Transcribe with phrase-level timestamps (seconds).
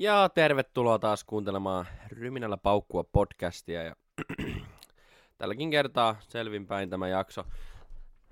[0.00, 3.82] Ja tervetuloa taas kuuntelemaan Ryminällä paukkua podcastia.
[3.82, 3.96] Ja
[5.38, 7.44] tälläkin kertaa selvinpäin tämä jakso.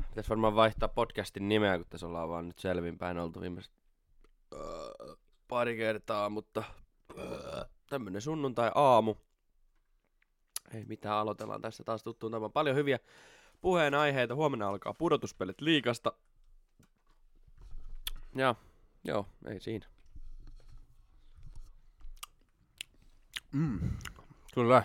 [0.09, 3.73] Pitäisi varmaan vaihtaa podcastin nimeä, kun tässä ollaan vaan nyt selvinpäin oltu viimeiset
[4.55, 5.19] uh,
[5.49, 6.65] pari kertaa, mutta
[7.15, 9.15] uh, tämmönen sunnuntai-aamu.
[10.75, 12.53] Ei mitään, aloitellaan tässä taas tuttuun tapaan.
[12.53, 12.99] Paljon hyviä
[13.61, 14.35] puheenaiheita.
[14.35, 16.13] Huomenna alkaa pudotuspelit liikasta.
[18.35, 18.55] Ja,
[19.05, 19.96] joo, ei siinä.
[23.53, 23.91] Mm.
[24.55, 24.83] Kyllä.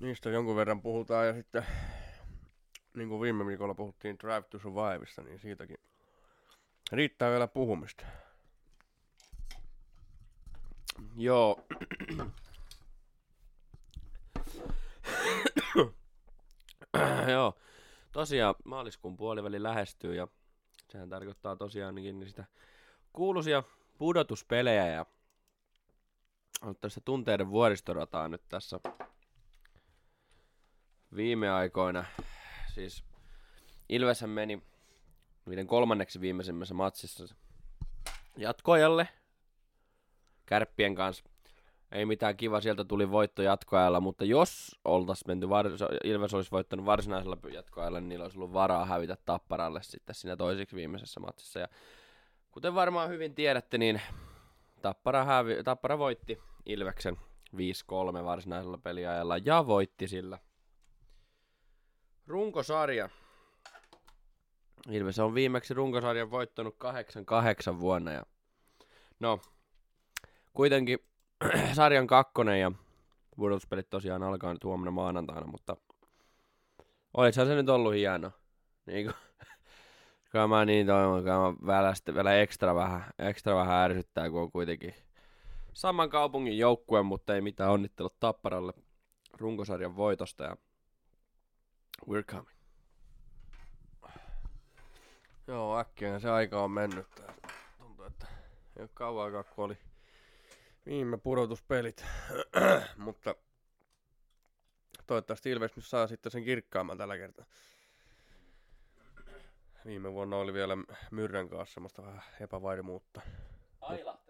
[0.00, 1.66] Niistä jonkun verran puhutaan ja sitten
[2.94, 5.76] niin kuin viime viikolla puhuttiin Drive to Survivesta, niin siitäkin
[6.92, 8.04] riittää vielä puhumista.
[11.16, 11.64] Joo.
[17.32, 17.58] Joo.
[18.12, 20.28] Tosiaan maaliskuun puoliväli lähestyy ja
[20.88, 22.44] sehän tarkoittaa tosiaankin niin sitä
[23.12, 23.62] kuuluisia
[23.98, 25.06] pudotuspelejä ja
[26.62, 28.80] on tässä tunteiden vuoristorataa nyt tässä
[31.16, 32.04] viime aikoina.
[32.74, 33.04] Siis
[33.88, 34.62] Ilveshän meni
[35.46, 37.34] niiden kolmanneksi viimeisimmässä matsissa
[38.36, 39.08] jatkoajalle
[40.46, 41.24] kärppien kanssa.
[41.92, 45.46] Ei mitään kiva, sieltä tuli voitto jatkoajalla, mutta jos oltaisiin menty,
[46.04, 50.76] Ilves olisi voittanut varsinaisella jatkoajalla, niin niillä olisi ollut varaa hävitä Tapparalle sitten siinä toiseksi
[50.76, 51.58] viimeisessä matsissa.
[51.58, 51.68] Ja
[52.50, 54.00] kuten varmaan hyvin tiedätte, niin
[54.82, 57.16] Tappara, hävi- Tappara voitti Ilveksen
[57.56, 60.38] 5-3 varsinaisella peliajalla ja voitti sillä.
[62.26, 63.08] Runkosarja.
[64.90, 66.76] Ilves on viimeksi runkosarjan voittanut
[67.74, 68.12] 8-8 vuonna.
[68.12, 68.22] Ja...
[69.20, 69.40] No,
[70.52, 70.98] kuitenkin
[71.76, 72.72] sarjan kakkonen ja
[73.36, 75.76] pudotuspelit tosiaan alkaa nyt huomenna maanantaina, mutta
[77.14, 78.30] olisihan se nyt ollut hieno.
[78.86, 79.16] Niin kuin,
[80.30, 84.52] kyllä mä niin toivon, kyllä mä vielä, vielä ekstra vähän, ekstra vähän ärsyttää, kun on
[84.52, 84.94] kuitenkin
[85.72, 88.72] saman kaupungin joukkue, mutta ei mitään onnittelut Tapparalle
[89.32, 90.56] runkosarjan voitosta ja
[92.08, 92.58] we're coming.
[95.46, 97.06] Joo, äkkiä se aika on mennyt.
[97.78, 98.26] Tuntuu, että
[98.76, 99.78] ei ole kauan aikaa, kun oli
[100.86, 102.04] viime pudotuspelit.
[102.96, 103.34] mutta
[105.06, 107.46] toivottavasti Ilves nyt saa sitten sen kirkkaamman tällä kertaa.
[109.86, 110.76] Viime vuonna oli vielä
[111.10, 113.20] Myrrän kanssa semmoista vähän epävarmuutta.
[113.88, 114.21] Peliä.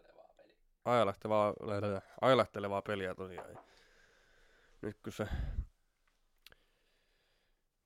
[0.85, 1.55] Ailahtelevaa,
[2.21, 3.59] ailahtelevaa peliä tosiaan.
[4.83, 5.27] Nyt kun se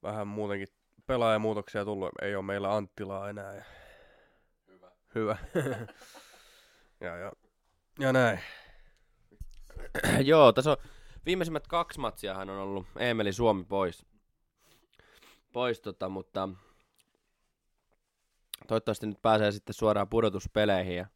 [0.02, 0.68] vähän muutenkin
[1.06, 3.54] pelaajamuutoksia tullut, ei ole meillä Anttilaa enää.
[3.54, 3.64] Ja...
[4.68, 4.90] Hyvä.
[5.14, 5.38] Hyvä.
[7.00, 7.32] ja, ja,
[7.98, 8.40] ja näin.
[10.24, 10.76] Joo, tässä on
[11.26, 14.06] viimeisimmät kaksi matsiahan on ollut Emeli Suomi pois.
[15.52, 16.48] Pois tota, mutta
[18.68, 21.06] toivottavasti nyt pääsee sitten suoraan pudotuspeleihin ja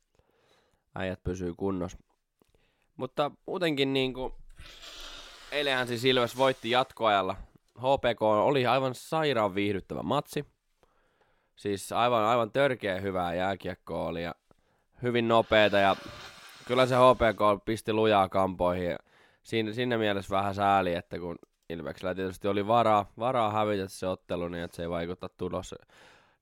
[0.94, 1.98] äijät pysyy kunnossa.
[2.96, 4.34] Mutta muutenkin niinku,
[5.52, 7.36] eilenhän siis Ilves voitti jatkoajalla.
[7.78, 10.44] HPK oli aivan sairaan viihdyttävä matsi.
[11.56, 14.34] Siis aivan, aivan törkeä hyvää jääkiekkoa oli ja
[15.02, 15.96] hyvin nopeeta ja
[16.66, 18.90] kyllä se HPK pisti lujaa kampoihin.
[18.90, 18.98] Ja
[19.42, 21.38] siinä, siinä mielessä vähän sääli, että kun
[21.70, 25.74] Ilveksellä tietysti oli varaa, varaa hävitä se ottelu, niin että se ei vaikuta tulos,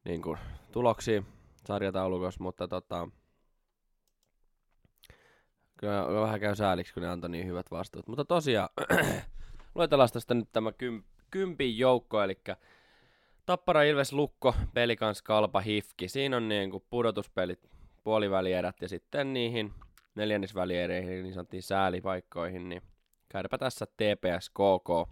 [0.04, 0.38] niin kuin,
[0.72, 1.26] tuloksiin
[1.66, 3.08] sarjataulukossa, mutta tota,
[5.78, 8.06] kyllä, vähän käy sääliksi, kun ne antoi niin hyvät vastuut.
[8.06, 8.68] Mutta tosiaan,
[9.74, 12.38] luetellaan tästä nyt tämä kym, kympin joukko, eli
[13.46, 16.08] Tappara, Ilves, Lukko, Pelikans, Kalpa, Hifki.
[16.08, 17.70] Siinä on niin kuin pudotuspelit,
[18.04, 19.72] puolivälierät ja sitten niihin
[20.14, 22.82] neljännesväliereihin, niin sanottiin säälipaikkoihin, niin
[23.28, 25.10] käydäpä tässä TPS KK.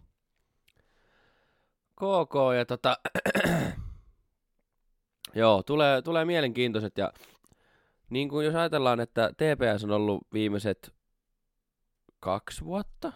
[1.96, 2.96] KK ja tota,
[5.34, 7.12] joo, tulee, tulee mielenkiintoiset ja
[8.10, 10.94] niin kuin jos ajatellaan, että TPS on ollut viimeiset
[12.20, 13.12] kaksi vuotta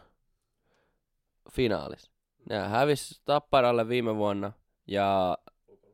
[1.53, 2.11] finaalis.
[2.51, 4.53] Ne hävisi Tapparalle viime vuonna
[4.87, 5.39] ja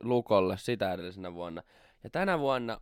[0.03, 1.62] Lukolle sitä edellisenä vuonna.
[2.05, 2.81] Ja tänä vuonna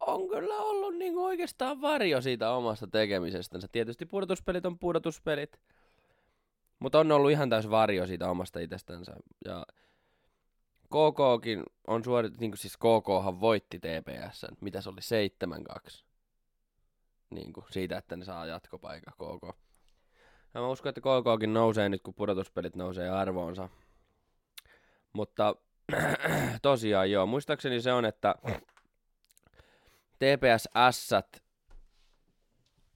[0.00, 3.68] on kyllä ollut niin oikeastaan varjo siitä omasta tekemisestänsä.
[3.72, 5.60] Tietysti pudotuspelit on pudotuspelit,
[6.78, 9.16] mutta on ollut ihan täys varjo siitä omasta itsestänsä.
[9.44, 9.66] Ja
[10.88, 15.00] KKkin on suorit, niin kuin siis KKhan voitti TPS, mitä se oli
[16.00, 16.04] 7-2.
[17.30, 19.58] Niin kuin siitä, että ne saa jatkopaikka KK.
[20.54, 23.68] Ja mä uskon, että KKkin nousee nyt, kun pudotuspelit nousee arvoonsa.
[25.12, 25.56] Mutta
[26.62, 28.34] tosiaan joo, muistaakseni se on, että
[30.18, 30.68] TPS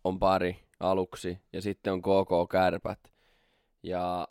[0.05, 3.13] on pari aluksi ja sitten on KK Kärpät.
[3.83, 4.29] Ja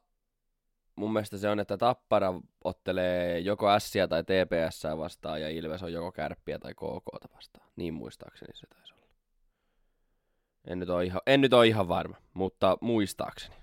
[0.95, 2.33] mun mielestä se on, että Tappara
[2.63, 7.67] ottelee joko Sia tai TPS vastaan ja Ilves on joko Kärppiä tai KK vastaan.
[7.75, 9.05] Niin muistaakseni se taisi olla.
[10.67, 13.55] En nyt ole ihan, en nyt ole ihan varma, mutta muistaakseni.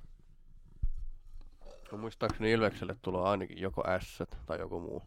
[1.93, 5.03] No, muistaakseni Ilvekselle tulee ainakin joko S tai joku muu.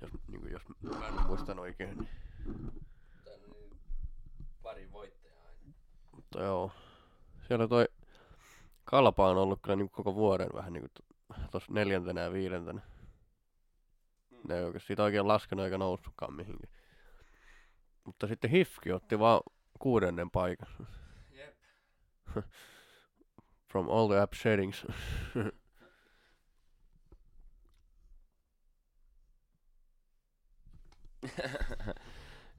[0.00, 0.62] Jos, niin kuin, jos
[0.98, 1.98] mä en muistan oikein.
[1.98, 2.08] Niin.
[4.62, 5.50] Pari voittajaa
[6.12, 6.70] Mutta joo.
[7.48, 7.88] Siellä toi
[8.86, 10.92] Kalpa on ollut kyllä niin koko vuoden vähän niin kuin
[11.50, 12.80] tuossa neljäntenä ja viidentenä.
[14.48, 16.72] Ne ei oikein siitä oikein laskenut eikä noussutkaan mihinkään.
[18.04, 19.40] Mutta sitten Hifki otti vaan
[19.78, 20.68] kuudennen paikan.
[21.30, 21.56] Jep.
[23.72, 24.86] From all the app settings.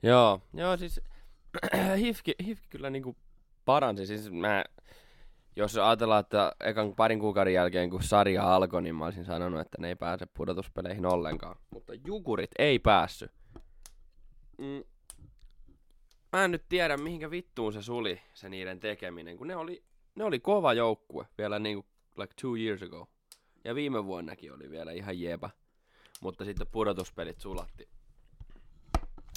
[0.04, 1.02] joo, joo siis
[2.04, 3.18] Hifki, Hifki kyllä niinku
[3.66, 4.06] paransi.
[4.06, 4.64] Siis mä,
[5.58, 9.78] jos ajatellaan, että ekan parin kuukauden jälkeen kun sarja alkoi, niin mä olisin sanonut, että
[9.82, 11.56] ne ei pääse pudotuspeleihin ollenkaan.
[11.70, 13.32] Mutta Jukurit ei päässyt.
[14.58, 14.84] Mm.
[16.34, 19.84] Mä en nyt tiedä, mihinkä vittuun se suli, se niiden tekeminen, kun ne oli,
[20.16, 21.86] ne oli kova joukkue vielä niinku
[22.18, 23.10] like two years ago.
[23.64, 25.50] Ja viime vuonnakin oli vielä ihan jepa.
[26.22, 27.90] Mutta sitten pudotuspelit sulatti.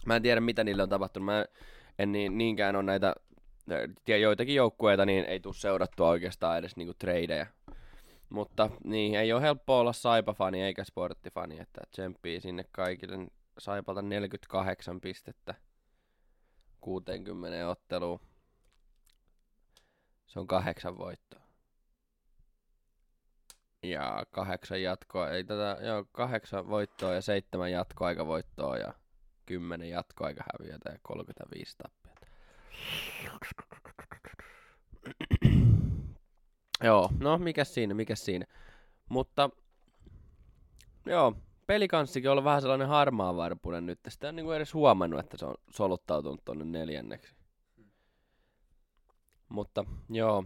[0.06, 1.26] Mä en tiedä, mitä niille on tapahtunut.
[1.26, 1.44] Mä
[1.98, 3.14] en niin, niinkään ole näitä
[4.04, 7.46] tiedä, joitakin joukkueita, niin ei tule seurattua oikeastaan edes niinku tradeja.
[8.28, 13.26] Mutta niin, ei ole helppo olla Saipa-fani eikä sporttifani, että tsemppii sinne kaikille.
[13.58, 15.54] Saipalta 48 pistettä
[16.80, 18.20] 60 otteluun.
[20.26, 21.40] Se on kahdeksan voittoa.
[23.82, 28.94] Ja kahdeksan jatkoa, ei tätä, joo, kahdeksan voittoa ja seitsemän jatkoaikavoittoa ja
[29.46, 31.99] kymmenen jatkoaikahäviötä ja 35 tappiota.
[36.84, 38.46] joo, no mikä siinä, mikä siinä.
[39.08, 39.50] Mutta
[41.06, 41.36] joo,
[41.66, 44.00] pelikanssikin on vähän sellainen harmaa varpunen nyt.
[44.08, 47.34] Sitä en niinku edes huomannut, että se on soluttautunut tonne neljänneksi.
[49.48, 50.44] Mutta joo,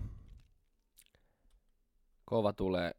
[2.24, 2.92] kova tulee.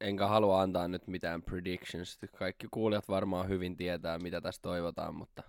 [0.00, 2.18] Enkä halua antaa nyt mitään predictions.
[2.38, 5.42] Kaikki kuulijat varmaan hyvin tietää, mitä tässä toivotaan, mutta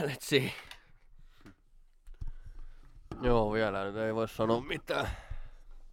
[0.00, 0.52] let's see.
[3.22, 5.08] Joo, vielä nyt ei voi sanoa mitään.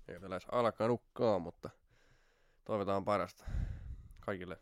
[0.07, 1.69] Ei vielä edes alkanutkaan, mutta
[2.65, 3.45] toivotaan parasta
[4.19, 4.57] kaikille,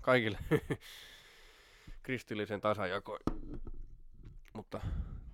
[0.00, 0.38] kaikille
[2.02, 3.18] kristillisen tasajako.
[4.54, 4.80] Mutta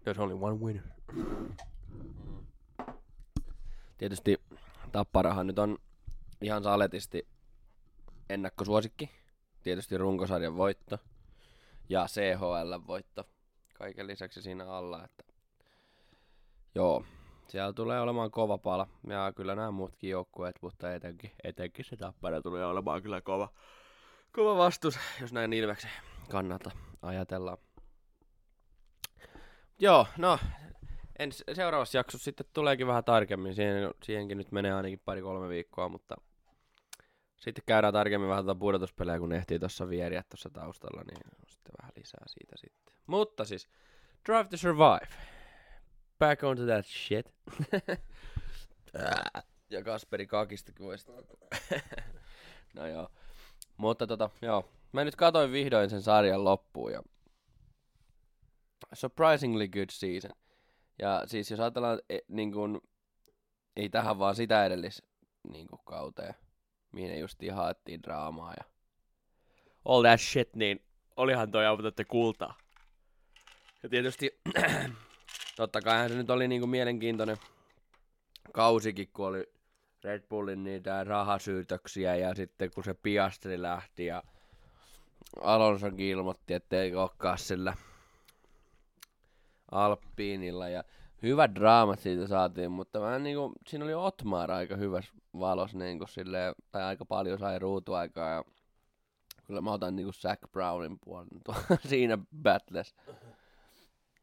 [0.04, 0.84] there's only one winner.
[3.98, 4.40] Tietysti
[4.92, 5.78] Tapparahan nyt on
[6.40, 7.28] ihan saletisti
[8.28, 9.10] ennakkosuosikki.
[9.62, 10.98] Tietysti runkosarjan voitto
[11.88, 13.35] ja CHL voitto
[13.78, 15.04] kaiken lisäksi siinä alla.
[15.04, 15.24] Että
[16.74, 17.04] joo,
[17.48, 18.86] siellä tulee olemaan kova pala.
[19.08, 23.48] Ja kyllä nämä muutkin joukkueet, mutta etenkin, etenkin se Tappara tulee olemaan kyllä kova,
[24.32, 25.90] kova vastus, jos näin Ilveksen
[26.30, 26.70] kannalta
[27.02, 27.58] ajatellaan.
[29.78, 30.38] Joo, no
[31.18, 33.54] ens, seuraavassa jaksossa sitten tuleekin vähän tarkemmin.
[33.54, 36.16] Siihen, siihenkin nyt menee ainakin pari-kolme viikkoa, mutta
[37.36, 41.92] sitten käydään tarkemmin vähän tuota pudotuspelejä, kun ehtii tuossa vieriä tuossa taustalla, niin sitten vähän
[41.96, 42.94] lisää siitä sitten.
[43.06, 43.68] Mutta siis,
[44.26, 45.08] Drive to Survive.
[46.18, 47.34] Back onto that shit.
[49.70, 51.06] ja Kasperi Kakistakin voisi.
[52.76, 53.08] no joo.
[53.76, 54.68] Mutta tota, joo.
[54.92, 57.02] Mä nyt katoin vihdoin sen sarjan loppuun ja
[58.92, 60.32] surprisingly good season.
[60.98, 62.80] Ja siis jos ajatellaan, e, niin kun,
[63.76, 65.02] ei tähän vaan sitä edellis
[65.48, 66.34] niin kauteen,
[66.96, 68.64] mihin just haettiin draamaa ja
[69.84, 70.82] all that shit, niin
[71.16, 72.58] olihan toi avutettu kultaa.
[73.82, 74.40] Ja tietysti,
[75.56, 77.36] totta kai se nyt oli niinku mielenkiintoinen
[78.52, 79.52] kausikin, kun oli
[80.04, 84.22] Red Bullin niitä rahasyytöksiä ja sitten kun se Piastri lähti ja
[85.40, 87.74] Alonsokin ilmoitti, että ei olekaan sillä
[89.70, 90.84] Alppiinilla ja
[91.28, 96.54] hyvät draamat siitä saatiin, mutta mä niinku, siinä oli Otmar aika hyvässä valos niinku silleen,
[96.72, 98.44] tai aika paljon sai ruutuaikaa ja
[99.46, 101.28] kyllä mä otan niinku Zack Brownin puolen
[101.88, 102.94] siinä battles.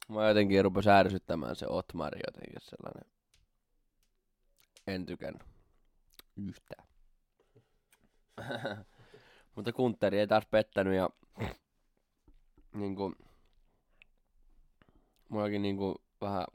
[0.09, 3.11] Mä jotenkin rupes ärsyttämään se Otmar jotenkin sellainen.
[4.87, 5.43] En tykännyt.
[6.37, 6.87] Yhtään.
[9.55, 11.09] mutta Kunteri ei taas pettänyt ja
[12.73, 13.13] niinku
[15.29, 16.45] mullakin niinku vähän,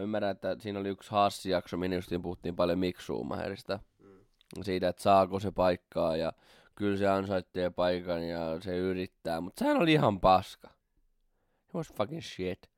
[0.00, 3.78] mä ymmärrän, että siinä oli yksi Hassi-jakso, minne justiin puhuttiin paljon Mick Schumacherista.
[3.98, 4.18] Mm.
[4.62, 6.32] Siitä, että saako se paikkaa ja
[6.74, 10.68] kyllä se ansaitsee paikan ja se yrittää, mutta sehän oli ihan paska.
[11.68, 12.70] It was fucking shit.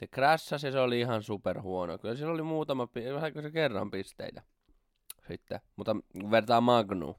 [0.00, 1.98] Se crashasi ja se oli ihan super huono.
[1.98, 4.42] Kyllä sillä oli muutama, vähän se kerran pisteitä.
[5.28, 5.60] sitten.
[5.76, 5.96] Mutta
[6.30, 7.16] vertaa Magnu,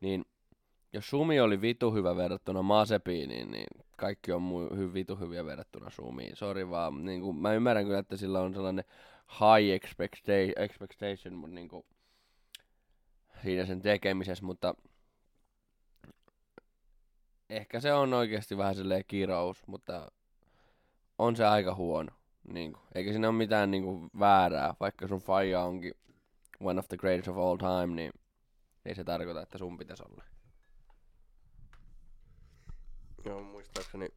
[0.00, 0.24] niin
[0.92, 3.66] jos Sumi oli vitu hyvä verrattuna Masepiiniin, niin
[4.02, 6.36] kaikki on mu- hy- vitu hyviä verrattuna Sumiin.
[6.36, 8.84] Sori vaan, niin kuin, mä ymmärrän kyllä, että sillä on sellainen
[9.30, 11.86] high expecta- expectation mutta niin kuin,
[13.42, 14.74] siinä sen tekemisessä, mutta
[17.50, 20.12] ehkä se on oikeasti vähän silleen kirous, mutta
[21.18, 22.12] on se aika huono.
[22.52, 25.94] Niin kuin, eikä siinä ole mitään niin kuin, väärää, vaikka sun faija onkin
[26.60, 28.12] one of the greatest of all time, niin
[28.84, 30.24] ei se tarkoita, että sun pitäisi olla.
[33.24, 34.08] Joo, muistaakseni,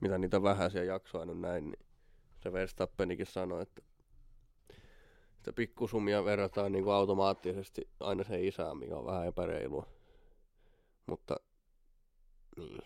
[0.00, 1.86] mitä niitä vähäisiä jaksoja on näin, niin
[2.42, 3.82] se Verstappenikin sanoi, että
[5.36, 9.86] sitä pikkusumia verrataan niin kuin automaattisesti aina sen isään, mikä on vähän epäreilua.
[11.06, 11.36] Mutta
[12.56, 12.82] niin.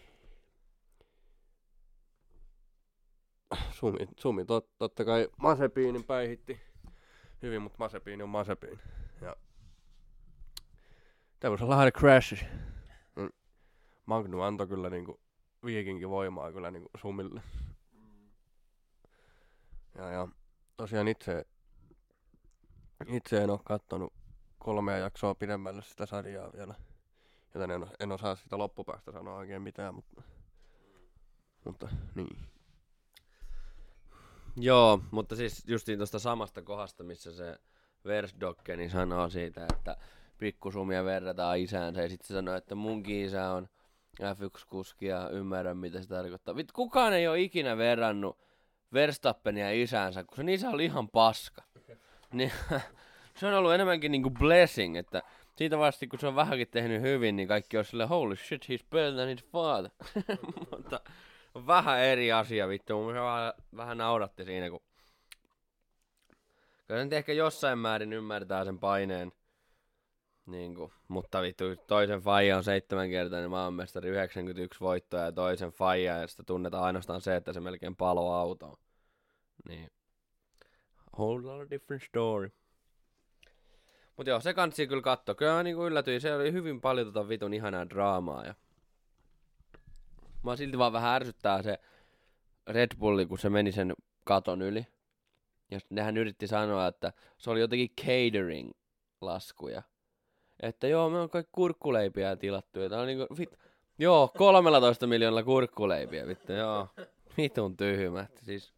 [3.71, 6.61] Sumi, sumi tot, totta kai Masepiinin päihitti
[7.43, 8.79] hyvin, mutta Masepiini on Masepiini.
[9.21, 9.37] Ja
[11.41, 12.45] There was a lot of crashes.
[13.17, 13.29] Mm.
[14.07, 15.21] Magnu antoi kyllä niinku
[15.65, 17.43] viikinkin voimaa kyllä niinku Sumille.
[19.95, 20.29] Ja, ja
[20.77, 21.47] tosiaan itse,
[23.07, 24.13] itse en ole kattonut
[24.59, 26.75] kolmea jaksoa pidemmälle sitä sarjaa vielä.
[27.55, 30.23] Joten en, en osaa sitä loppupäästä sanoa oikein mitään, mutta,
[31.65, 32.37] mutta niin.
[34.57, 37.59] Joo, mutta siis justiin tuosta samasta kohdasta, missä se
[38.05, 39.97] Versdokke, niin sanoo siitä, että
[40.39, 42.03] pikkusumia verrataan isäänsä.
[42.03, 43.69] Ja sitten se sanoo, että munkin isä on
[44.21, 46.57] F1-kuski ja ymmärrän, mitä se tarkoittaa.
[46.57, 48.39] Vittu, kukaan ei ole ikinä verrannut
[48.93, 51.63] Verstappenia isäänsä, kun sen isä oli ihan paska.
[52.33, 52.53] Niin,
[53.37, 55.23] se on ollut enemmänkin niinku blessing, että
[55.57, 58.87] siitä vasta kun se on vähänkin tehnyt hyvin, niin kaikki on silleen, holy shit, he's
[58.91, 59.91] better than his father.
[60.71, 61.01] Mutta
[61.67, 63.03] vähän eri asia, vittu.
[63.03, 64.81] Mun se vähän, vähän nauratti siinä, kun...
[66.87, 69.33] Kyllä nyt ehkä jossain määrin ymmärtää sen paineen.
[70.47, 76.27] Niin kuin, mutta vittu, toisen faija on seitsemänkertainen maanmestari, 91 voittoa ja toisen faija, ja
[76.27, 78.77] sitä tunnetaan ainoastaan se, että se melkein palo autoon.
[79.69, 79.91] Niin.
[81.19, 82.53] Whole lot of different story.
[84.17, 85.35] Mut joo, se kansi kyllä katto.
[85.35, 88.45] Kyllä mä niinku yllätyin, se oli hyvin paljon tota vitun ihanaa draamaa.
[88.45, 88.55] Ja...
[90.43, 91.79] Mä silti vaan vähän ärsyttää se
[92.67, 93.95] Red Bulli, kun se meni sen
[94.25, 94.87] katon yli.
[95.71, 99.83] Ja nehän yritti sanoa, että se oli jotenkin catering-laskuja.
[100.63, 102.81] Että joo, me on kaikki kurkkuleipiä tilattu.
[102.81, 103.59] Ja on niinku, vit,
[103.99, 106.89] joo, 13 miljoonalla kurkkuleipiä, vittu, joo.
[107.37, 108.41] Vitun tyhmät.
[108.43, 108.73] Siis,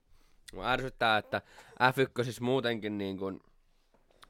[0.55, 3.41] mua ärsyttää, että F1 siis muutenkin niin kuin,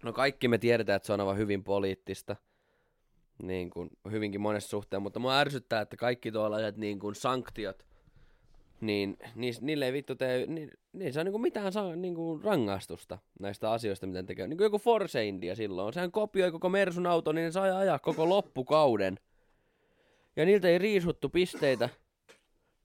[0.02, 2.36] no kaikki me tiedetään, että se on aivan hyvin poliittista.
[3.42, 7.86] Niin kuin, hyvinkin monessa suhteen, mutta mua ärsyttää, että kaikki tuollaiset niin kuin sanktiot,
[8.86, 9.16] niin
[9.60, 14.22] niille ei vittu tee, ni, niin saa niinku mitään saa niinku rangaistusta näistä asioista, mitä
[14.22, 14.46] ne tekee.
[14.46, 18.28] Niinku joku Force India silloin, sehän kopioi koko Mersun auto, niin ne sai ajaa koko
[18.28, 19.18] loppukauden.
[20.36, 21.88] Ja niiltä ei riisuttu pisteitä.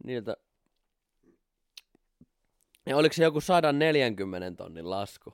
[0.03, 0.37] Niiltä.
[2.85, 5.33] Ja oliko se joku 140 tonnin lasku?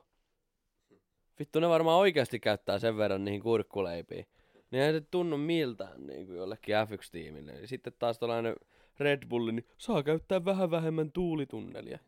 [1.38, 4.26] Vittu, ne varmaan oikeasti käyttää sen verran niihin kurkkuleipiin.
[4.70, 7.52] Niin ei se tunnu miltään niin kuin jollekin F1-tiimille.
[7.60, 8.56] Ja sitten taas tällainen
[9.00, 11.98] Red Bulli, niin saa käyttää vähän vähemmän tuulitunnelia.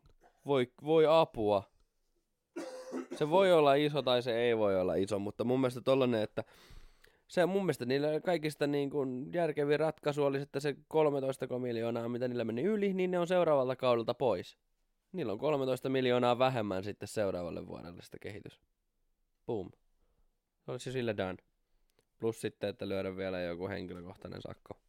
[0.45, 1.63] Voi, voi apua.
[3.15, 6.43] Se voi olla iso tai se ei voi olla iso, mutta mun mielestä tollanen, että
[7.27, 12.27] se mun mielestä niillä kaikista niin kuin järkevin ratkaisu olisi, että se 13 miljoonaa, mitä
[12.27, 14.57] niillä meni yli, niin ne on seuraavalta kaudelta pois.
[15.11, 18.61] Niillä on 13 miljoonaa vähemmän sitten seuraavalle vuodelle sitä kehitys.
[19.45, 19.69] Boom.
[20.65, 21.37] Se olisi sillä done.
[22.19, 24.88] Plus sitten, että lyödä vielä joku henkilökohtainen sakko.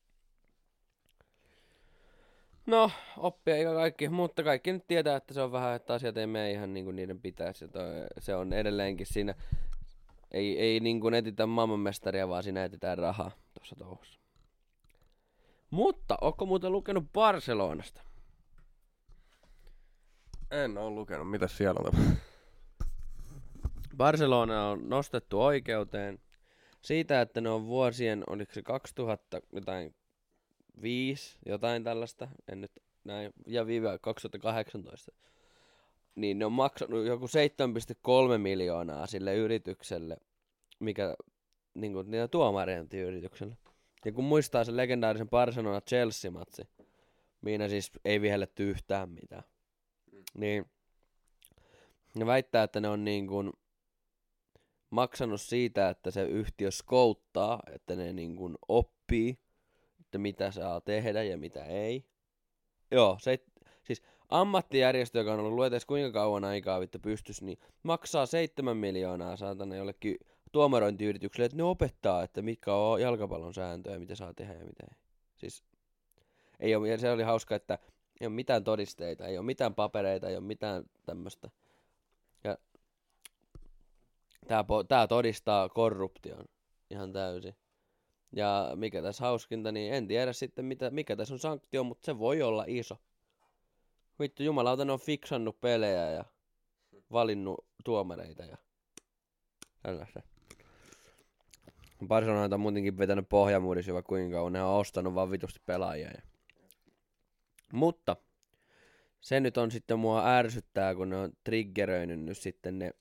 [2.67, 6.27] No, oppia eikä kaikki, mutta kaikki nyt tietää, että se on vähän, että asiat ei
[6.27, 7.69] mene ihan niin kuin niiden pitäisi.
[7.69, 7.85] Toi,
[8.19, 9.35] se on edelleenkin siinä,
[10.31, 14.21] ei, ei niin kuin etitä maailmanmestaria, vaan siinä etsitään rahaa tuossa touhussa.
[15.71, 18.03] Mutta, onko muuten lukenut Barcelonasta?
[20.51, 22.17] En ole lukenut, mitä siellä on.
[23.97, 26.19] Barcelona on nostettu oikeuteen
[26.83, 29.95] siitä, että ne on vuosien, oliko se 2000 jotain
[30.83, 32.73] 5, jotain tällaista, en nyt
[33.05, 35.13] näin, ja viiva 2018,
[36.15, 40.17] niin ne on maksanut joku 7,3 miljoonaa sille yritykselle,
[40.79, 41.17] mikä
[41.75, 43.57] niin kuin niillä tuomariointiyritykselle.
[44.05, 46.69] Ja kun muistaa sen legendaarisen Barcelona Chelsea-matsi,
[47.43, 49.45] missä siis ei vihelletty yhtään mitään,
[50.35, 50.67] niin
[52.15, 53.53] ne väittää, että ne on niin kuin
[54.91, 59.39] maksanut siitä, että se yhtiö skouttaa, että ne niin kuin oppii,
[60.11, 62.05] että mitä saa tehdä ja mitä ei.
[62.91, 63.39] Joo, se,
[63.85, 69.37] siis ammattijärjestö, joka on ollut luetes kuinka kauan aikaa vittu pystys, niin maksaa seitsemän miljoonaa
[69.37, 70.17] saatana jollekin
[70.53, 74.97] tuomarointiyritykselle, että ne opettaa, että mitkä on jalkapallon sääntöjä, mitä saa tehdä ja mitä ei.
[75.37, 75.65] Siis
[76.61, 77.79] ei ole, se oli hauska, että
[78.21, 81.51] ei ole mitään todisteita, ei ole mitään papereita, ei ole mitään tämmöistä.
[82.45, 82.57] Ja
[84.63, 86.45] po- tää todistaa korruption
[86.91, 87.55] ihan täysin.
[88.33, 92.19] Ja mikä tässä hauskinta, niin en tiedä sitten mitä, mikä tässä on sanktio, mutta se
[92.19, 92.97] voi olla iso.
[94.21, 96.25] Vittu jumalauta, ne on fiksannut pelejä ja
[97.13, 98.57] valinnut tuomareita ja
[99.83, 100.23] tällaista.
[102.07, 104.53] Barcelona on muutenkin vetänyt pohjamuudissa hyvä kuinka kauan.
[104.53, 106.09] Ne on ostanut vaan vitusti pelaajia.
[106.09, 106.23] Ja...
[107.73, 108.17] Mutta
[109.21, 112.93] se nyt on sitten mua ärsyttää, kun ne on triggeröinyt nyt sitten ne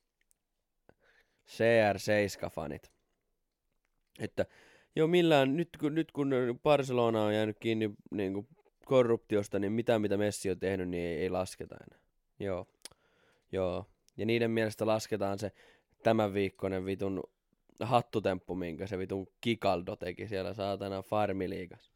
[1.47, 2.91] CR7-fanit.
[4.19, 4.45] Että
[4.95, 6.31] joo millään, nyt kun, nyt kun
[6.63, 8.47] Barcelona on jäänyt kiinni niin kuin
[8.85, 11.99] korruptiosta, niin mitä mitä Messi on tehnyt, niin ei, ei lasketa enää.
[12.39, 12.67] Joo,
[13.51, 13.85] joo.
[14.17, 15.51] Ja niiden mielestä lasketaan se
[16.03, 17.23] tämän viikkoinen vitun
[17.79, 21.91] hattutemppu, minkä se vitun Kikaldo teki siellä saatana farmiliigas.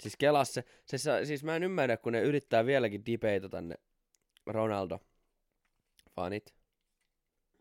[0.00, 3.74] Siis kelas se, se, siis mä en ymmärrä, kun ne yrittää vieläkin dipeitata ne
[4.50, 6.54] Ronaldo-fanit,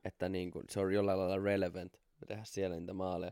[0.05, 3.31] että niin kun, se on jollain lailla relevant tehdä siellä niitä maaleja.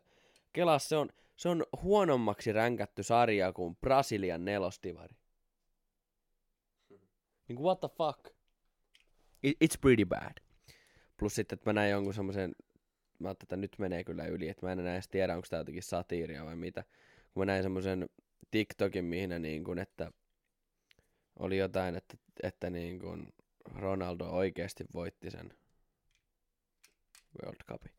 [0.54, 5.16] Kelas se on, se on huonommaksi ränkätty sarja kuin Brasilian nelostivari.
[7.48, 8.36] Niin kuin what the fuck?
[9.44, 10.34] It, it's pretty bad.
[11.18, 12.56] Plus sitten, että mä näin jonkun semmoisen,
[13.20, 15.60] mä ajattelin, että nyt menee kyllä yli, että mä en enää edes tiedä, onko tää
[15.60, 16.84] jotenkin satiiria vai mitä.
[17.34, 18.10] Kun mä näin semmoisen
[18.52, 20.12] TikTokin, mihin ne niin kuin, että
[21.40, 23.34] oli jotain, että, että niin kuin
[23.76, 25.54] Ronaldo oikeasti voitti sen
[27.42, 27.92] World Cupin.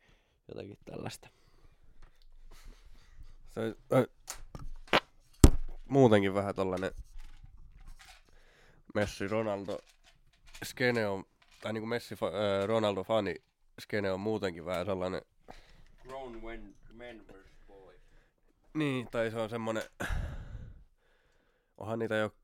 [0.48, 1.28] Jotakin tällaista.
[3.54, 4.04] Se, äh,
[5.88, 6.90] muutenkin vähän tollanen
[8.94, 9.78] Messi Ronaldo
[10.64, 11.24] skene on,
[11.60, 13.34] tai niinku Messi äh, Ronaldo fani
[13.80, 15.22] skene on muutenkin vähän sellainen,
[16.02, 17.24] Grown men, men
[17.68, 17.94] boy.
[18.74, 19.82] niin, tai se on semmonen,
[21.78, 22.34] onhan niitä jo,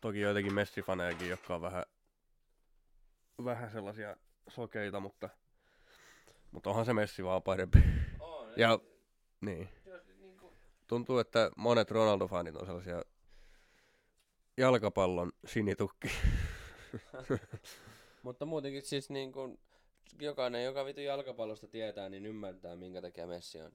[0.00, 1.84] toki joitakin Messi-fanejakin, jotka on vähän,
[3.44, 4.16] vähän sellaisia
[4.48, 5.28] sokeita, mutta,
[6.50, 7.78] mutta onhan se Messi vaan parempi.
[8.20, 8.78] On, Ja,
[9.40, 9.68] niin.
[10.86, 13.02] Tuntuu, että monet Ronaldo-fanit on sellaisia
[14.56, 16.08] jalkapallon sinitukki.
[18.22, 19.58] Mutta muutenkin siis niin kuin,
[20.20, 23.72] jokainen, joka vitu jalkapallosta tietää, niin ymmärtää, minkä takia Messi on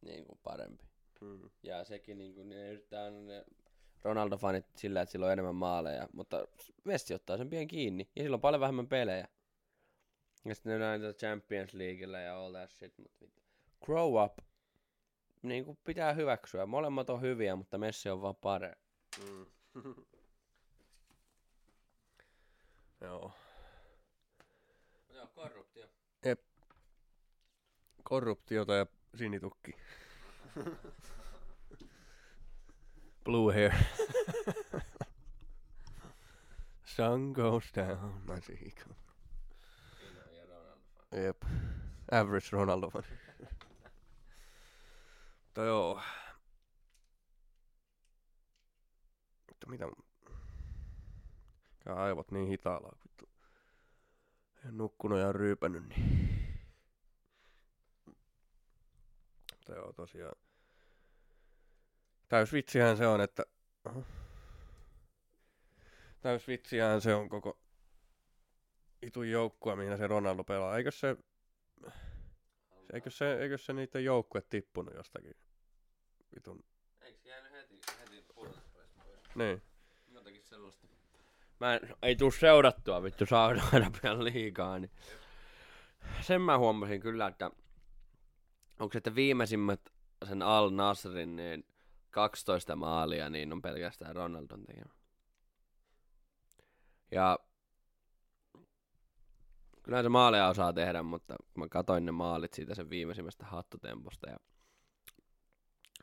[0.00, 0.84] niin kuin parempi.
[1.20, 1.50] Hmm.
[1.62, 3.44] Ja sekin niin kuin, ne yrittää ne
[4.04, 6.48] Ronaldo-fanit sillä, että sillä on enemmän maaleja, mutta
[6.84, 9.28] Messi ottaa sen pian kiinni, ja sillä on paljon vähemmän pelejä.
[10.44, 13.42] Ja sitten ne näin Champions Leagueillä ja all that shit, mutta vittu.
[13.84, 14.38] Grow up.
[15.42, 16.66] Niin kuin pitää hyväksyä.
[16.66, 18.78] Molemmat on hyviä, mutta Messi on vaan parempi.
[19.24, 19.46] Mm.
[23.00, 23.32] Joo.
[25.14, 25.86] Joo, korruptio.
[28.02, 29.72] Korruptiota ja sinitukki.
[33.24, 33.72] Blue hair.
[36.84, 38.22] Sun goes down.
[40.36, 41.16] Ja Ronaldo.
[41.24, 41.42] Jep.
[42.12, 43.04] Average Ronaldo fan.
[45.50, 46.02] Mutta joo.
[49.48, 49.84] Mutta mitä...
[51.84, 53.28] Käy aivot niin hitaalla, vittu.
[54.64, 56.28] En nukkunut ja ryypännyt, niin...
[59.52, 60.36] Mutta joo, tosiaan.
[62.28, 63.46] Täys vitsihän se on, että...
[66.20, 67.58] Täys vitsihän se on koko
[69.02, 70.76] itun joukkue, mihin se Ronaldo pelaa.
[70.76, 71.16] Eikö se,
[72.92, 75.34] eikö se, eikö se niiden joukkue tippunut jostakin
[76.34, 76.64] vitun...
[77.00, 79.20] Eikö jäänyt heti, heti pudotuspelistä pois?
[79.34, 79.62] Niin.
[80.08, 80.86] Jotakin sellaista.
[81.60, 84.90] Mä en, ei tuu seurattua vittu Saudi-Arabian liikaa, niin
[86.20, 87.50] sen mä huomasin kyllä, että
[88.80, 89.80] onko se, että viimeisimmät
[90.28, 91.66] sen Al Nasrin, niin
[92.10, 94.94] 12 maalia, niin on pelkästään Ronaldon tekemä.
[97.10, 97.38] Ja
[99.82, 104.36] kyllä se maaleja osaa tehdä, mutta mä katoin ne maalit siitä sen viimeisimmästä hattutemposta ja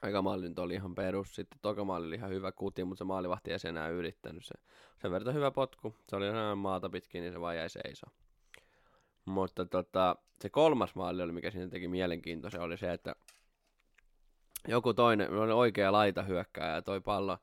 [0.02, 1.36] Aika maali oli ihan perus.
[1.36, 4.46] Sitten toka maali oli ihan hyvä kuti, mutta se maalivahti ei enää ylittänyt.
[4.46, 4.54] Se,
[5.02, 5.96] sen verran hyvä potku.
[6.10, 8.10] Se oli ihan maata pitkin, niin se vaan jäi seisoo.
[9.26, 13.16] Mutta tota, se kolmas maali oli, mikä siinä teki mielenkiintoisen, oli se, että
[14.68, 17.38] joku toinen, oli oikea laita hyökkääjä ja toi pallo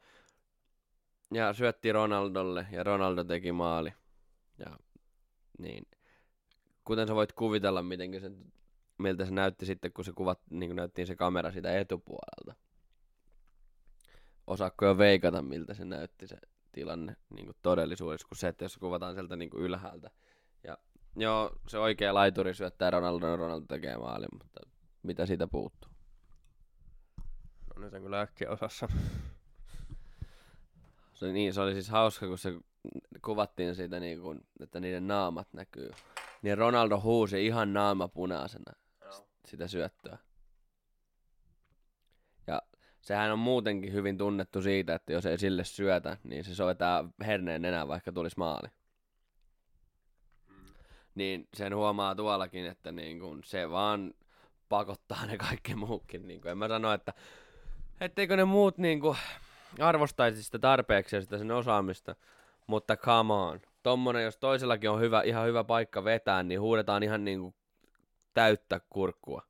[1.33, 3.93] ja syötti Ronaldolle ja Ronaldo teki maali.
[4.59, 4.77] Ja
[5.59, 5.87] niin,
[6.85, 8.31] kuten sä voit kuvitella, miten se
[8.99, 12.55] miltä se näytti sitten, kun se kuvat, niin kuin näyttiin se kamera siitä etupuolelta.
[14.47, 16.37] Osaatko jo veikata, miltä se näytti se
[16.73, 20.11] tilanne niin kuin todellisuudessa kuin se, että jos kuvataan sieltä niin kuin ylhäältä.
[20.65, 20.79] Ja
[21.17, 24.61] joo, se oikea laituri syöttää Ronaldo, ja Ronaldo tekee maalin, mutta
[25.03, 25.91] mitä siitä puuttuu?
[27.77, 28.89] No nyt en kyllä äkkiä osassa.
[31.13, 32.55] Se, niin, se oli siis hauska, kun se
[33.25, 35.91] kuvattiin siitä, niin kuin, että niiden naamat näkyy.
[36.45, 38.73] Niin Ronaldo huusi ihan naama punaisena
[39.45, 40.19] sitä syöttöä.
[42.47, 42.63] Ja
[43.01, 47.63] sehän on muutenkin hyvin tunnettu siitä, että jos ei sille syötä, niin se soittaa herneen
[47.63, 48.69] nenään, vaikka tulisi maali.
[51.15, 54.15] Niin sen huomaa tuollakin, että niin kun se vaan
[54.69, 56.29] pakottaa ne kaikki muukin.
[56.29, 57.15] Niin kun en mä sano, että
[58.01, 59.17] etteikö ne muut niin kun
[59.79, 62.17] arvostaisi sitä tarpeeksi ja sitä sen osaamista,
[62.67, 63.61] mutta come on.
[63.85, 67.55] Tommonen, jos toisellakin on hyvä, ihan hyvä paikka vetää, niin huudetaan ihan niin kuin
[68.35, 69.43] täyttä kurkkua.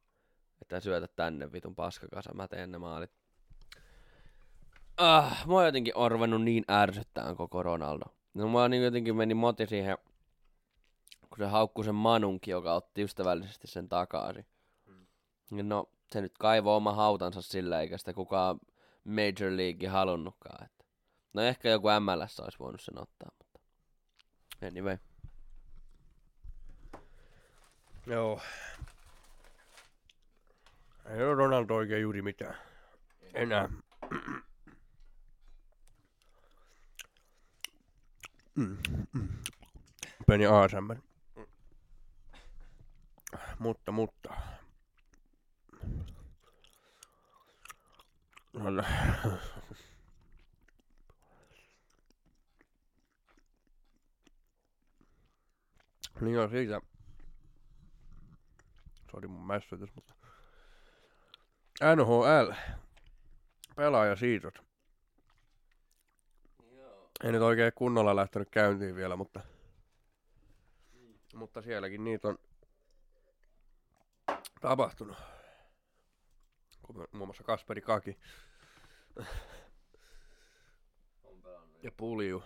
[0.62, 3.10] Että syötä tänne vitun paskakasa, mä teen ne maalit.
[4.96, 8.04] Ah, mua jotenkin on ruvennut niin ärsyttää koko Ronaldo.
[8.34, 9.98] No mua niin jotenkin meni moti siihen,
[11.20, 14.46] kun se haukkui sen Manunkin, joka otti ystävällisesti sen takaisin.
[15.50, 18.60] Niin No, se nyt kaivoi oma hautansa sillä, eikä sitä kukaan
[19.04, 20.64] Major League halunnutkaan.
[20.64, 20.84] Että.
[21.34, 23.30] No ehkä joku MLS olisi voinut sen ottaa,
[24.62, 24.98] anyway.
[28.06, 28.40] Joo.
[31.10, 32.56] Ei ole Ronaldo oikein juuri mitään.
[33.34, 33.68] Enää.
[38.54, 38.78] Mm.
[40.26, 40.96] Pieni ASMR.
[43.58, 44.34] Mutta, mutta.
[56.24, 56.80] Niin on siitä.
[59.10, 60.14] Sori mun mässytys, mutta...
[61.96, 62.52] NHL.
[63.76, 64.58] Pelaajasiirrot.
[67.24, 69.40] Ei nyt oikein kunnolla lähtenyt käyntiin vielä, mutta...
[71.34, 72.38] Mutta sielläkin niitä on
[74.60, 75.16] tapahtunut.
[77.12, 78.18] Muun muassa Kasperi Kaki
[81.82, 82.42] ja Pulju.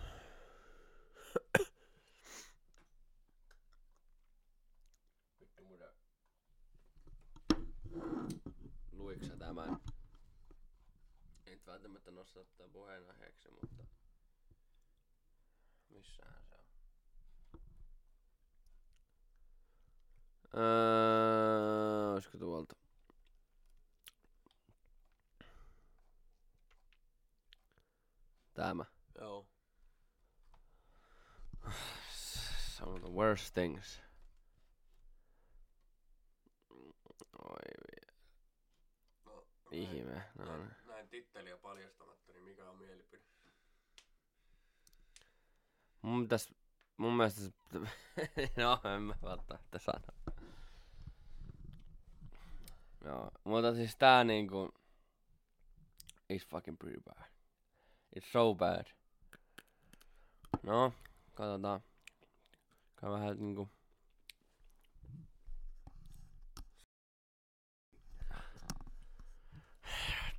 [8.93, 9.77] Luiksä tämän?
[11.47, 13.85] Ei nyt välttämättä nostaa puheenaiheeksi, mutta...
[15.89, 16.65] Missähän se on?
[20.63, 22.77] Öö, olisiko tuolta?
[28.55, 28.85] Tämä.
[29.21, 29.47] Joo.
[32.77, 34.03] Some of the worst things.
[36.71, 37.59] Oi
[39.71, 40.23] vi- ihme.
[40.39, 40.88] No, niin.
[41.09, 43.23] Näin titteliä paljastamatta, niin mikä on mielipide?
[46.03, 46.55] Mun pitäis,
[46.97, 47.51] mun mielestä se,
[48.63, 50.07] no en mä välttämättä sano.
[53.05, 54.75] Joo, mutta siis tää niinku,
[56.33, 57.31] it's fucking pretty bad.
[58.19, 58.87] It's so bad.
[60.63, 60.93] No,
[61.35, 61.81] katsotaan.
[62.97, 63.71] Käy vähän niinku,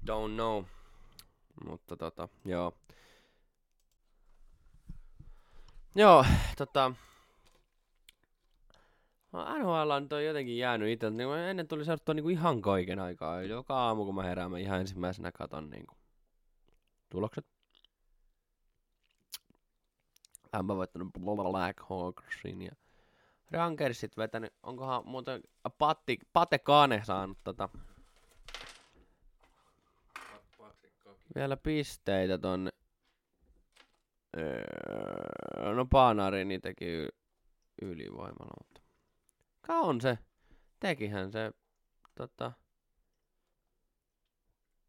[0.10, 0.64] don't know.
[1.66, 2.74] Mutta tota, joo.
[5.96, 6.26] Joo,
[6.58, 6.92] tota...
[9.60, 13.42] NHL on toi jotenkin jäänyt itse, niin ennen tuli seurattua niinku ihan kaiken aikaa.
[13.42, 15.96] Joka aamu kun mä herään, mä ihan ensimmäisenä katon niinku
[17.10, 17.46] tulokset.
[20.64, 22.72] Mä voittanut Black Hawksin ja
[23.52, 25.42] Rangersit vetänyt, onkohan muuten
[25.78, 27.70] Patti, Pate Kane saanut tota,
[31.36, 32.72] vielä pisteitä tonne.
[34.38, 37.08] Öö, no Paanari niin teki
[37.82, 38.82] ylivoimalla, mutta...
[39.62, 40.18] Ka on se.
[40.80, 41.52] Tekihän se,
[42.16, 42.52] tota...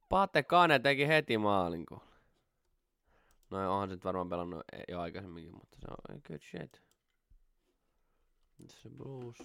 [0.08, 2.02] Pate Kane teki heti maalin kuule.
[3.50, 6.82] No onhan se varmaan pelannut e- jo aikaisemminkin, mutta se on good shit.
[8.68, 9.36] Se blues?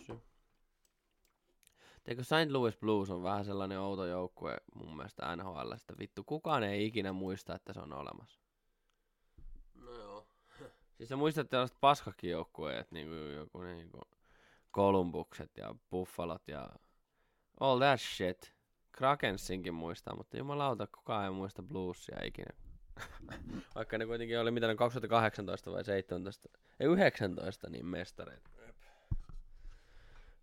[2.06, 2.52] Teikö St.
[2.52, 7.13] Louis Blues on vähän sellainen outo joukkue mun mielestä NHL, että vittu kukaan ei ikinä
[7.13, 8.39] muista, että se on olemassa.
[9.76, 10.28] No joo.
[10.98, 14.02] Siis sä muistat tällaiset paskakin joukkueet, niinku joku niinku
[14.74, 16.70] Columbukset ja Buffalot ja
[17.60, 18.56] all that shit.
[18.91, 22.52] Krakensinkin muistaa, mutta jumalauta, kukaan ei muista bluesia ikinä.
[23.76, 28.50] Vaikka ne kuitenkin oli mitä ne 2018 vai 17, ei 19 niin mestareita.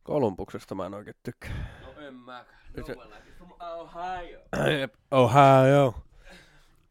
[0.03, 1.81] Kolumbuksesta mä en oikein tykkää.
[1.83, 2.45] No en mä.
[2.77, 2.97] No se-
[3.37, 4.41] from Ohio.
[4.81, 5.95] Jep, Ohio.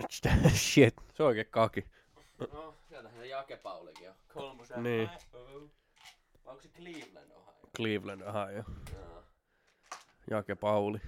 [0.53, 1.87] Shit, se on oikein kaki.
[2.53, 4.15] No, sieltähän se Jake Paulikin on.
[4.33, 4.83] Kolmosen.
[4.83, 5.09] Niin.
[6.45, 7.69] Vai onko se Cleveland Ohio?
[7.77, 8.63] Cleveland, Ohio.
[8.95, 9.23] Joo.
[10.29, 10.99] Jake Pauli.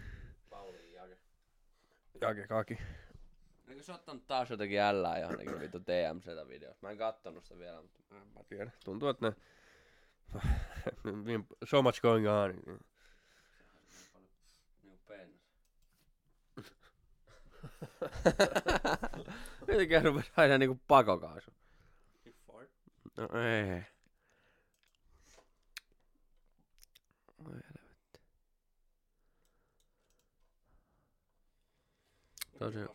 [0.49, 1.17] Pauli Jake.
[2.21, 2.77] Jake Kaki.
[3.67, 6.79] Eikö se ottanut taas jotenkin ällää johonkin vittu TMCtä videosta?
[6.87, 7.99] Mä en kattonut sitä vielä, mutta...
[8.15, 8.73] Mä tiedän.
[8.85, 9.35] Tuntuu, että ne...
[11.65, 12.53] So much going on.
[19.67, 21.51] Jotenkin rupes haisee niinku pakokaasu.
[23.17, 23.83] No ei.
[27.45, 28.19] Oi helvetti.
[32.59, 32.89] Tosiaan.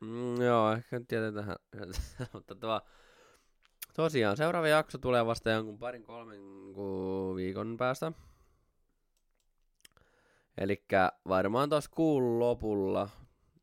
[0.00, 1.56] Mm, joo, ehkä nyt jätetään.
[2.32, 2.80] Mutta tuo,
[3.94, 6.40] tosiaan, seuraava jakso tulee vasta jonkun parin kolmen
[6.74, 8.12] ku- viikon päästä.
[10.58, 10.84] Eli
[11.28, 13.08] varmaan tuossa kuun lopulla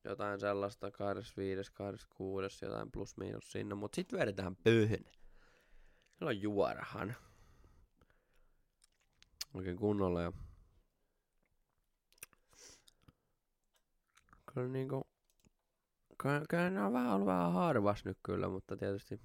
[0.03, 5.05] jotain sellaista 25, 26, jotain plus miinus sinne, mutta sitten vedetään pöhön.
[6.17, 7.15] Silloin juorahan.
[9.53, 10.31] Oikein kunnolla ja...
[14.53, 15.07] Kyllä niinku...
[16.17, 19.21] Kyllä, kyllä on vähän ollut vähän harvas nyt kyllä, mutta tietysti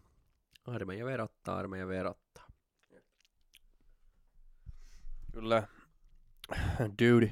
[0.67, 2.47] armeija verottaa, armeija verottaa.
[5.33, 5.69] Kyllä.
[7.03, 7.31] Duty.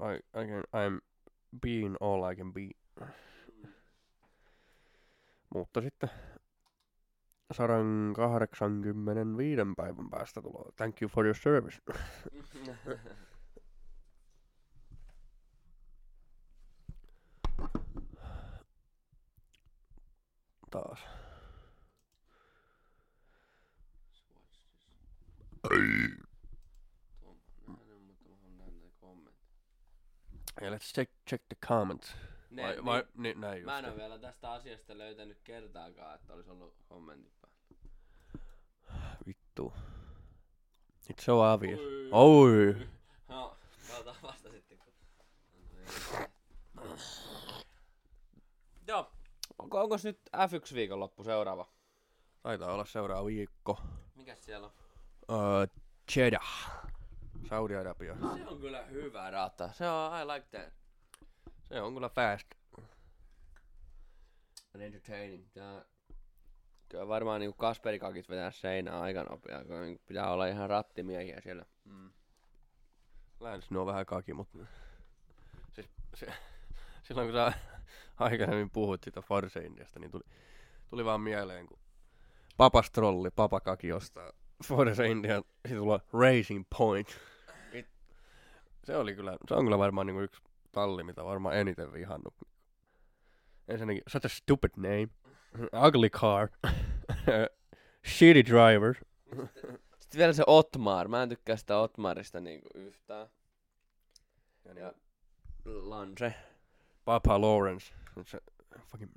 [0.00, 1.00] I, I can, I'm
[1.60, 2.70] being all I can be.
[5.54, 6.10] Mutta sitten
[7.52, 10.72] 185 päivän päästä tulee.
[10.76, 11.78] Thank you for your service.
[20.70, 20.98] Taas.
[30.60, 32.14] Yeah, let's check, check the comments.
[32.50, 36.32] Ne, vai, niin, vai, niin, näin Mä en ole vielä tästä asiasta löytänyt kertaakaan, että
[36.32, 37.58] olisi ollut kommentit päällä.
[39.26, 39.72] Vittu.
[41.12, 41.80] It's so obvious.
[42.10, 42.88] Oi.
[43.28, 43.56] No,
[43.92, 44.78] otetaan vasta sitten.
[44.78, 44.94] Kun...
[48.86, 49.12] Joo.
[49.68, 51.66] Onko, onko nyt F1 viikonloppu seuraava?
[52.42, 53.80] Taitaa olla seuraava viikko.
[54.14, 54.72] Mikäs siellä on?
[55.28, 55.82] Uh,
[56.16, 56.70] Jeddah.
[57.48, 58.16] Saudi-Arabia.
[58.36, 59.72] Se on kyllä hyvä rata.
[59.72, 60.74] Se on, I like that.
[61.68, 62.46] Se on kyllä fast.
[64.74, 65.46] And entertaining.
[65.54, 65.84] Tää...
[66.88, 71.64] Kyllä varmaan niinku Kasperikakit vetää seinää aika nopeaa, kun niinku pitää olla ihan rattimiehiä siellä.
[71.84, 72.10] Mm.
[73.40, 74.58] Länsi on vähän kaki, mutta...
[75.72, 76.32] Siis, se,
[77.02, 77.52] silloin kun sä
[78.18, 80.24] aikaisemmin puhuit siitä Force Indiasta, niin tuli,
[80.90, 81.78] tuli vaan mieleen, kun
[82.56, 84.32] Papa Strolli, Papa Kaki ostaa
[84.64, 87.08] Force Indian, siitä tulee Racing Point.
[87.72, 87.86] It,
[88.84, 92.34] se oli kyllä, se on kyllä varmaan niinku yksi talli, mitä varmaan eniten vihannut.
[93.68, 95.08] Ensinnäkin, such a stupid name.
[95.86, 96.48] Ugly car.
[98.16, 98.94] Shitty driver.
[99.98, 101.08] Sitten vielä se Otmar.
[101.08, 103.26] Mä en tykkää sitä Otmarista niinku yhtään.
[104.64, 104.92] Ja Ja
[105.64, 106.34] Lanse.
[107.04, 107.94] Papa Lawrence.
[108.26, 108.40] Se
[108.80, 109.12] fucking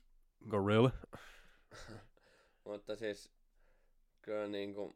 [0.49, 0.91] gorilla.
[2.65, 3.31] Mutta siis
[4.21, 4.95] kyllä niinku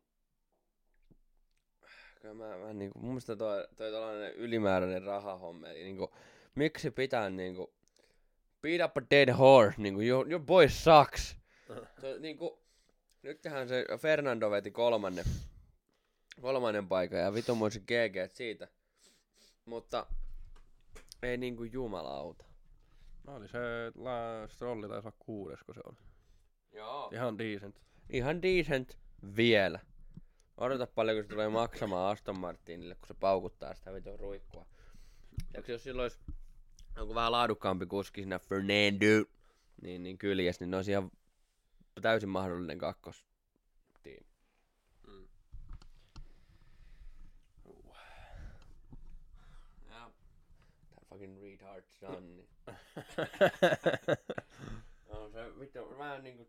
[2.26, 6.14] kyllä mä, mä niinku, mun mielestä toi, toi tällainen ylimääräinen rahahomma, eli niinku,
[6.56, 7.74] miksi pitää niinku,
[8.62, 11.36] beat up a dead horse, niinku, your, your boy sucks.
[12.02, 12.60] Se, niinku,
[13.24, 15.26] nythän se Fernando veti kolmannen,
[16.42, 18.68] kolmannen paikan ja vitumoisi GG siitä.
[19.66, 20.06] Mutta
[21.24, 22.45] ei niinku jumalauta.
[23.26, 23.60] No oli se
[23.96, 25.98] la, Strolli taisi olla kuudes, kun se on.
[26.74, 27.10] Joo.
[27.14, 27.82] Ihan decent.
[28.10, 28.98] ihan decent
[29.36, 29.80] vielä.
[30.58, 34.66] Odota paljon, kun se tulee maksamaan Aston Martinille, kun se paukuttaa sitä vitun ruikkua.
[35.54, 36.20] Ja jos sillä olisi
[36.96, 39.32] joku vähän laadukkaampi kuski siinä Fernando,
[39.82, 41.12] niin, niin kyljes, niin ne olisi ihan
[42.02, 43.26] täysin mahdollinen kakkos.
[45.08, 45.28] Mm.
[49.90, 50.12] Ja.
[50.96, 52.36] Tää fucking retard son.
[52.36, 52.50] Niin.
[55.10, 56.48] no, se vittu, mä en niinku...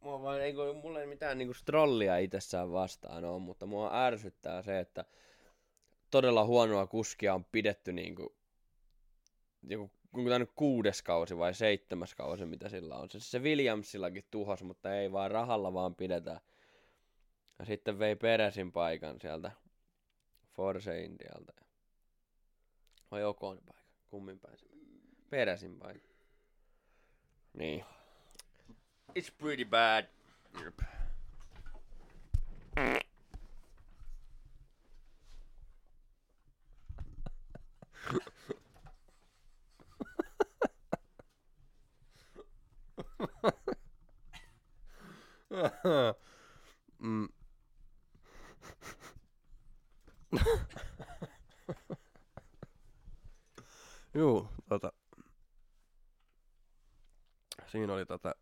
[0.00, 4.78] Mua vaan, ei, mulla ei mitään niinku strollia itsessään vastaan ole, mutta mua ärsyttää se,
[4.78, 5.04] että
[6.10, 8.36] todella huonoa kuskia on pidetty niinku...
[9.62, 13.10] Joku, onko tää nyt kuudes kausi vai seitsemäs kausi, mitä sillä on.
[13.10, 16.40] Se, se Williamsillakin tuhos, mutta ei vaan rahalla vaan pidetään.
[17.58, 19.52] Ja sitten vei Peresin paikan sieltä
[20.52, 21.52] Force Indialta.
[23.10, 23.79] Vai Okon paikan?
[24.10, 24.16] Se
[25.30, 25.80] Peräsin.
[27.54, 27.84] Niin.
[29.14, 30.06] It's pretty bad.
[30.64, 30.82] Yep.
[47.00, 47.28] mm.
[54.14, 54.92] Juu, tota.
[57.66, 58.34] Siinä oli tota...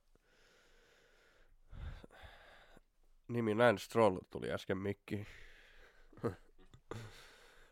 [3.28, 5.26] Nimi Nan Stroll tuli äsken mikki.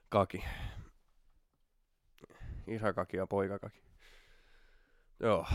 [0.09, 0.44] Kaki.
[2.66, 3.82] Isäkaki ja poikakaki.
[5.20, 5.46] Joo.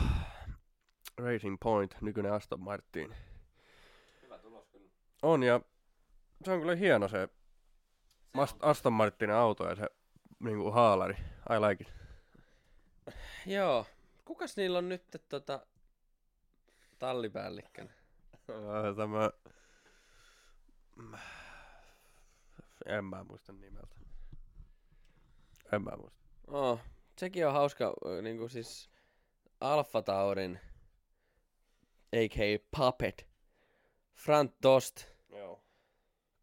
[1.18, 3.16] Racing Point, nykyinen Aston Martin.
[4.22, 4.90] Hyvä tulos kyllä.
[5.22, 5.62] On ja
[6.46, 7.30] se on kyllä hieno se
[8.38, 9.88] Mast- Aston Martinin auto ja se
[10.40, 11.16] niinku haalari.
[11.50, 12.01] I like it.
[13.46, 13.86] Joo.
[14.26, 15.66] Kukas niillä on nyt tota
[17.00, 17.94] tallipäällikkönä?
[18.34, 19.32] Äh, Tämä...
[22.86, 23.96] En mä muista nimeltä.
[25.74, 26.22] En mä muista.
[26.48, 26.80] Oh,
[27.18, 28.90] sekin on hauska, niin kuin siis
[29.60, 30.60] Alfa Taurin,
[32.14, 32.78] a.k.a.
[32.78, 33.28] Puppet,
[34.16, 35.06] Front Tost.
[35.30, 35.64] Joo.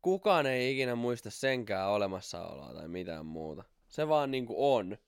[0.02, 3.64] Kukaan ei ikinä muista senkään olemassaoloa tai mitään muuta.
[3.88, 4.98] Se vaan niinku on.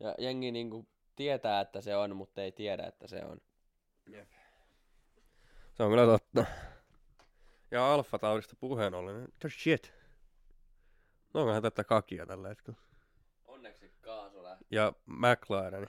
[0.00, 0.88] Ja jengi niinku
[1.20, 3.40] tietää, että se on, mutta ei tiedä, että se on.
[5.74, 6.44] Se on kyllä totta.
[7.70, 9.92] Ja Alfa Taurista puheen ollen, the shit.
[11.34, 12.78] No onkohan tätä kakia tällä hetkellä.
[13.46, 14.64] Onneksi kaasu lähti.
[14.70, 15.88] Ja McLaren,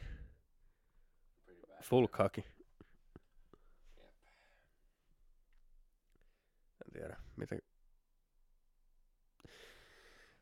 [1.83, 2.45] full kaki.
[6.85, 7.61] En tiedä, miten...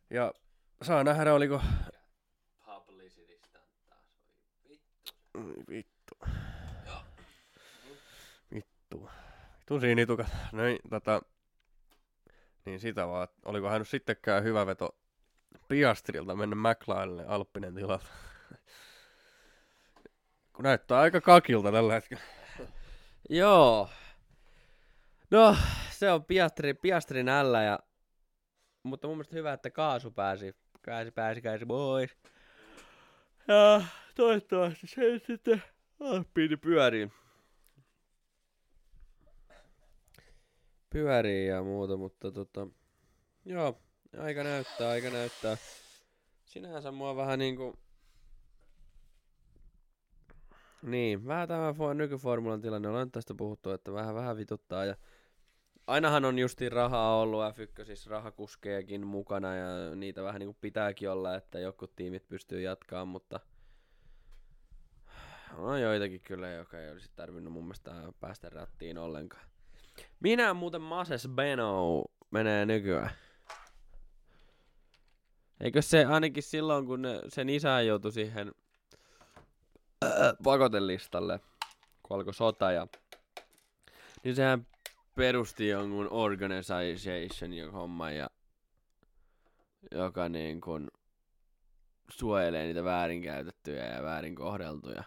[0.09, 0.33] Ja
[0.81, 1.61] saa nähdä, oliko...
[2.65, 4.05] Publicity stunt taas.
[4.63, 5.13] Oi vittu.
[5.39, 6.17] Oi vittu.
[8.53, 9.09] Vittu.
[9.59, 10.27] Vittu siinitukat.
[10.51, 11.21] Niin, tota...
[12.65, 13.27] Niin sitä vaan.
[13.45, 14.97] Oliko hän nyt sittenkään hyvä veto
[15.67, 18.05] Piastrilta mennä McLarenille Alppinen tilalta?
[20.53, 22.23] Kun näyttää aika kakilta tällä hetkellä.
[23.29, 23.89] Joo.
[25.31, 25.57] No,
[25.91, 27.79] se on Piastri, Piastrin ällä ja...
[28.83, 32.17] Mutta mun mielestä hyvä, että kaasu pääsi, pääsi, pääsi, pääsi pois.
[33.49, 33.81] Ja
[34.15, 35.63] toivottavasti se nyt sitten
[35.99, 37.11] Alppiini pyörii.
[40.89, 42.67] Pyörii ja muuta, mutta tota...
[43.45, 43.81] Joo,
[44.17, 45.57] aika näyttää, aika näyttää.
[46.45, 47.79] Sinänsä mua vähän niinku...
[50.81, 54.95] Niin, vähän tämä fo- nykyformulan tilanne, ollaan tästä puhuttu, että vähän vähän vituttaa ja
[55.89, 61.35] ainahan on justiin rahaa ollut F1, siis rahakuskejakin mukana ja niitä vähän niinku pitääkin olla,
[61.35, 63.39] että jotkut tiimit pystyy jatkaa, mutta
[65.57, 69.43] on joitakin kyllä, joka ei olisi tarvinnut mun mielestä päästä rattiin ollenkaan.
[70.19, 73.11] Minä muuten Mases Beno menee nykyään.
[75.59, 78.51] Eikö se ainakin silloin, kun sen isä joutui siihen
[80.03, 80.11] äh,
[80.43, 81.39] pakotelistalle,
[82.03, 82.87] kun alkoi sota ja
[84.23, 84.67] niin sehän
[85.19, 88.29] perusti jonkun organization ja homma ja
[89.91, 90.91] joka niin kuin
[92.09, 95.03] suojelee niitä väärinkäytettyjä ja väärin kohdeltuja.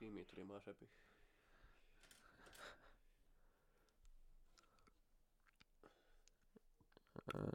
[0.00, 0.88] Dimitri Masepi.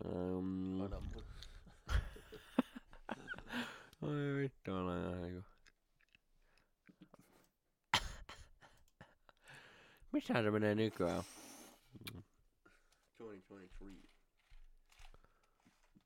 [0.05, 0.81] Um.
[4.01, 5.56] Oi vittu, olen ihan niinku...
[10.17, 11.23] Missä se menee nykyään?
[13.17, 13.67] 2023.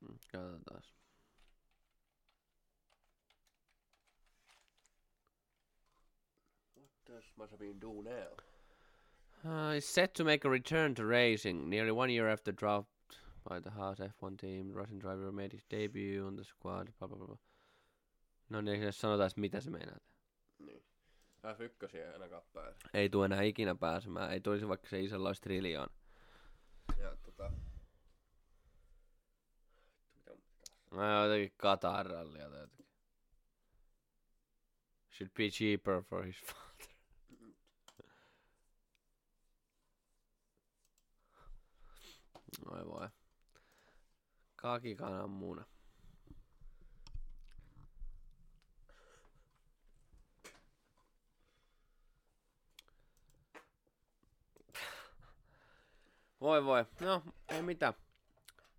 [0.01, 0.81] Mm, Katsotaan.
[6.75, 8.27] What does Masepin do now?
[9.45, 13.17] Uh, is set to make a return to racing nearly one year after dropped
[13.49, 14.73] by the Haas F1 team.
[14.73, 16.89] Russian driver made his debut on the squad.
[16.99, 17.39] Blah, blah, blah, blah.
[18.49, 19.97] No niin, jos sanotaan, että mitä se meinaa.
[20.59, 20.83] Niin.
[21.43, 22.77] F1 ei ainakaan pääse.
[22.93, 24.31] Ei tule enää ikinä pääsemään.
[24.31, 25.89] Ei tulisi vaikka se isolla olisi triljoon.
[26.97, 27.51] Ja tota...
[30.91, 32.85] No jotenkin Katarallia tai jotenkin.
[35.11, 36.87] Should be cheaper for his father.
[42.71, 43.09] Oi voi.
[44.55, 45.65] Kakikanan muna.
[56.41, 56.85] Voi voi.
[57.01, 57.93] No, ei mitään.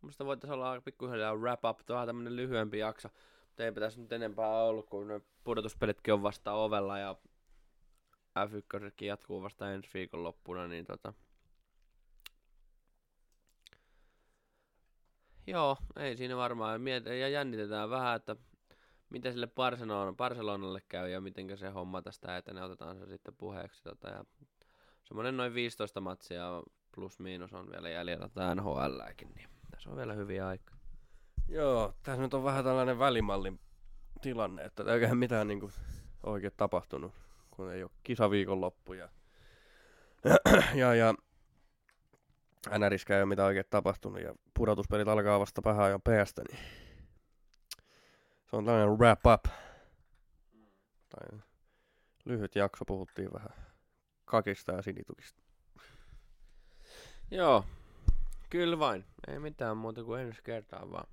[0.00, 1.90] Musta voitais olla pikkuhiljaa wrap up.
[1.90, 3.08] On tämmönen lyhyempi jakso.
[3.46, 7.16] Mutta eipä tässä nyt enempää ollut, kun ne pudotuspelitkin on vasta ovella ja
[8.38, 11.12] F1 jatkuu vasta ensi viikon loppuna, niin tota...
[15.46, 16.80] Joo, ei siinä varmaan.
[16.80, 18.36] Miet- ja jännitetään vähän, että
[19.10, 22.64] miten sille Barcelona, Barcelonalle käy ja miten se homma tästä etenee.
[22.64, 23.82] Otetaan se sitten puheeksi.
[23.82, 24.24] Tota, ja
[25.04, 26.62] semmonen noin 15 matsia
[26.94, 30.76] plus miinus on vielä jäljellä tai NHLäkin, niin tässä on vielä hyviä aikaa.
[31.48, 33.60] Joo, tässä nyt on vähän tällainen välimallin
[34.22, 35.70] tilanne, että eiköhän mitään niinku
[36.22, 37.12] oikein tapahtunut,
[37.50, 39.08] kun ei ole kisaviikonloppu ja,
[40.74, 41.14] ja, ja
[42.78, 46.58] NRiskään ei ole mitään oikein tapahtunut ja pudotuspelit alkaa vasta vähän ajan päästä, niin
[48.46, 49.44] se on tällainen wrap up.
[51.08, 51.38] Tai
[52.24, 53.50] lyhyt jakso, puhuttiin vähän
[54.24, 55.41] kakista ja sinitukista.
[57.32, 57.64] Joo,
[58.50, 59.04] kyllä vain.
[59.28, 61.08] Ei mitään muuta kuin ensi kertaa vaan.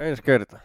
[0.00, 0.60] Ensi kerta.